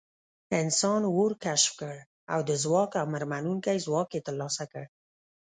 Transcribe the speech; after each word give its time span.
انسان 0.61 1.01
اور 1.11 1.31
کشف 1.43 1.71
کړ 1.79 1.95
او 2.33 2.39
د 2.49 2.51
ځواک 2.63 2.91
امرمنونکی 3.05 3.77
ځواک 3.85 4.09
یې 4.15 4.21
تر 4.27 4.33
لاسه 4.41 4.63
کړ. 4.71 4.83